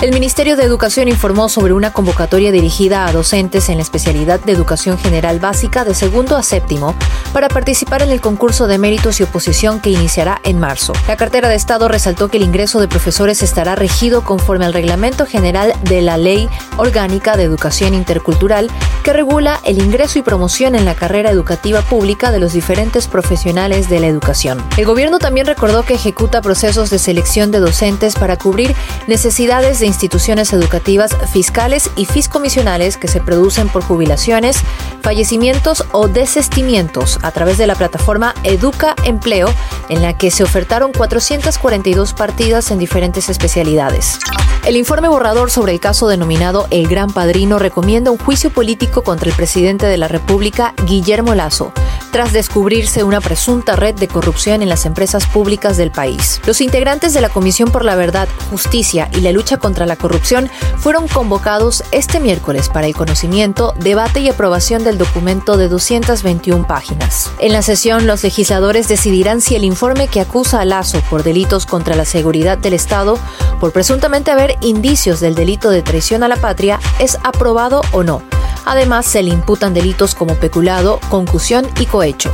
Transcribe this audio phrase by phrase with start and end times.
[0.00, 4.52] El Ministerio de Educación informó sobre una convocatoria dirigida a docentes en la especialidad de
[4.52, 6.94] Educación General Básica de segundo a séptimo
[7.32, 10.92] para participar en el concurso de méritos y oposición que iniciará en marzo.
[11.08, 15.26] La cartera de Estado resaltó que el ingreso de profesores estará regido conforme al Reglamento
[15.26, 18.70] General de la Ley Orgánica de Educación Intercultural
[19.04, 23.88] que regula el ingreso y promoción en la carrera educativa pública de los diferentes profesionales
[23.88, 24.62] de la educación.
[24.76, 28.74] El gobierno también recordó que ejecuta procesos de selección de docentes para cubrir
[29.06, 34.58] necesidades de instituciones educativas fiscales y fiscomisionales que se producen por jubilaciones,
[35.02, 39.48] fallecimientos o desestimientos a través de la plataforma Educa Empleo,
[39.88, 44.18] en la que se ofertaron 442 partidas en diferentes especialidades.
[44.66, 49.28] El informe borrador sobre el caso denominado El Gran Padrino recomienda un juicio político contra
[49.28, 51.72] el presidente de la República, Guillermo Lazo,
[52.14, 56.40] tras descubrirse una presunta red de corrupción en las empresas públicas del país.
[56.46, 60.48] Los integrantes de la Comisión por la Verdad, Justicia y la Lucha contra la Corrupción
[60.76, 67.32] fueron convocados este miércoles para el conocimiento, debate y aprobación del documento de 221 páginas.
[67.40, 71.66] En la sesión, los legisladores decidirán si el informe que acusa a Lazo por delitos
[71.66, 73.18] contra la seguridad del Estado,
[73.58, 78.22] por presuntamente haber indicios del delito de traición a la patria, es aprobado o no.
[78.64, 82.30] Además, se le imputan delitos como peculado, concusión y cohecho.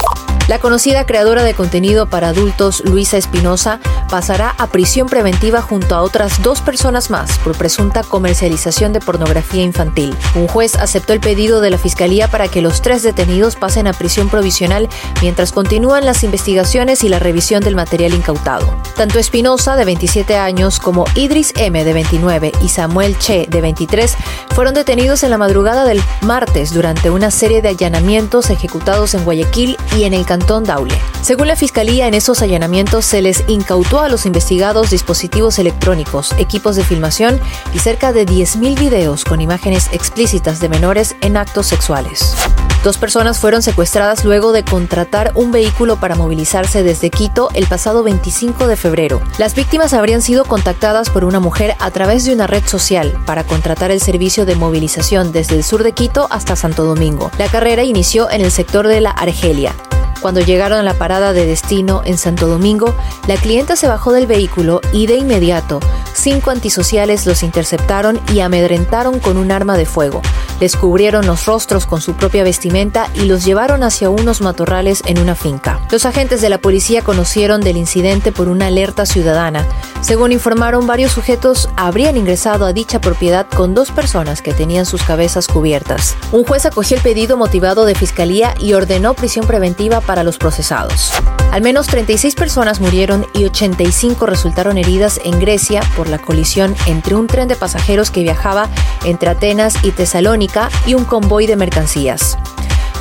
[0.51, 3.79] La conocida creadora de contenido para adultos, Luisa Espinosa,
[4.11, 9.63] pasará a prisión preventiva junto a otras dos personas más por presunta comercialización de pornografía
[9.63, 10.13] infantil.
[10.35, 13.93] Un juez aceptó el pedido de la Fiscalía para que los tres detenidos pasen a
[13.93, 14.89] prisión provisional
[15.23, 18.67] mientras continúan las investigaciones y la revisión del material incautado.
[18.97, 24.17] Tanto Espinosa, de 27 años, como Idris M, de 29, y Samuel Che, de 23,
[24.61, 29.79] fueron detenidos en la madrugada del martes durante una serie de allanamientos ejecutados en Guayaquil
[29.97, 31.01] y en el Cantón Daule.
[31.23, 36.77] Según la Fiscalía, en esos allanamientos se les incautó a los investigados dispositivos electrónicos, equipos
[36.77, 37.41] de filmación
[37.73, 42.37] y cerca de 10.000 videos con imágenes explícitas de menores en actos sexuales.
[42.83, 48.03] Dos personas fueron secuestradas luego de contratar un vehículo para movilizarse desde Quito el pasado
[48.03, 49.21] 25 de febrero.
[49.37, 53.45] Las víctimas habrían sido contactadas por una mujer a través de una red social para
[53.45, 57.31] contratar el servicio de movilización desde el sur de Quito hasta Santo Domingo.
[57.39, 59.75] La carrera inició en el sector de la Argelia.
[60.23, 62.95] Cuando llegaron a la parada de destino en Santo Domingo,
[63.27, 65.81] la clienta se bajó del vehículo y de inmediato
[66.21, 70.23] cinco antisociales los interceptaron y amedrentaron con un arma de fuego.
[70.61, 75.19] Les cubrieron los rostros con su propia vestimenta y los llevaron hacia unos matorrales en
[75.19, 75.81] una finca.
[75.91, 79.67] Los agentes de la policía conocieron del incidente por una alerta ciudadana.
[80.03, 85.03] Según informaron, varios sujetos habrían ingresado a dicha propiedad con dos personas que tenían sus
[85.03, 86.17] cabezas cubiertas.
[86.33, 91.13] Un juez acogió el pedido motivado de fiscalía y ordenó prisión preventiva para los procesados.
[91.51, 97.17] Al menos 36 personas murieron y 85 resultaron heridas en Grecia por la colisión entre
[97.17, 98.69] un tren de pasajeros que viajaba
[99.05, 102.39] entre Atenas y Tesalónica y un convoy de mercancías.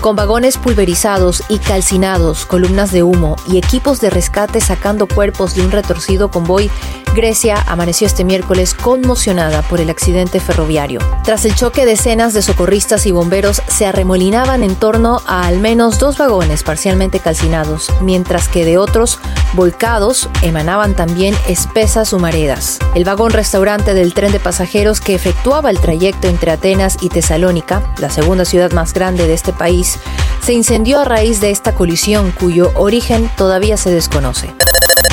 [0.02, 5.62] Con vagones pulverizados y calcinados, columnas de humo y equipos de rescate sacando cuerpos de
[5.62, 6.72] un retorcido convoy,
[7.14, 11.00] Grecia amaneció este miércoles conmocionada por el accidente ferroviario.
[11.24, 16.00] Tras el choque, decenas de socorristas y bomberos se arremolinaban en torno a al menos
[16.00, 19.20] dos vagones parcialmente calcinados, mientras que de otros,
[19.54, 22.80] volcados, emanaban también espesas humaredas.
[22.96, 27.84] El vagón restaurante del tren de pasajeros que efectuaba el trayecto entre Atenas y Tesalónica,
[28.00, 30.00] la segunda ciudad más grande de este país,
[30.42, 34.54] se incendió a raíz de esta colisión cuyo origen todavía se desconoce.